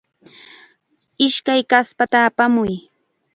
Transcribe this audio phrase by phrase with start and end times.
[1.25, 2.71] Ishkay kaspata apamuy.